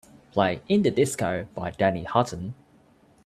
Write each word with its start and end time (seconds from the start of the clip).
play 0.31 0.63
In 0.67 0.81
The 0.81 0.89
Disco 0.89 1.47
by 1.53 1.69
Danny 1.69 2.05
Hutton 2.05 2.55